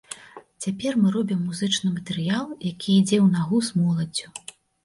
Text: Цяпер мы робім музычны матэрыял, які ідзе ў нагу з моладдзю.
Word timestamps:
Цяпер 0.65 0.95
мы 1.01 1.11
робім 1.15 1.43
музычны 1.49 1.91
матэрыял, 1.97 2.49
які 2.71 2.97
ідзе 3.03 3.17
ў 3.25 3.37
нагу 3.37 3.63
з 3.69 3.83
моладдзю. 3.83 4.27